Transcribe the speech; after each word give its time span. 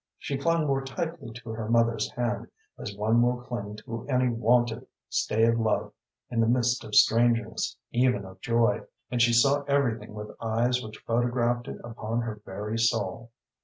She 0.17 0.35
clung 0.35 0.65
more 0.65 0.83
tightly 0.83 1.31
to 1.31 1.51
her 1.51 1.69
mother's 1.69 2.09
hand, 2.13 2.47
as 2.75 2.97
one 2.97 3.21
will 3.21 3.39
cling 3.41 3.75
to 3.85 4.03
any 4.09 4.29
wonted 4.29 4.87
stay 5.09 5.45
of 5.45 5.59
love 5.59 5.93
in 6.31 6.39
the 6.39 6.47
midst 6.47 6.83
of 6.83 6.95
strangeness, 6.95 7.77
even 7.91 8.25
of 8.25 8.41
joy, 8.41 8.81
and 9.11 9.21
she 9.21 9.31
saw 9.31 9.61
everything 9.67 10.15
with 10.15 10.35
eyes 10.41 10.81
which 10.81 11.03
photographed 11.05 11.67
it 11.67 11.77
upon 11.83 12.21
her 12.21 12.41
very 12.43 12.79
soul. 12.79 13.29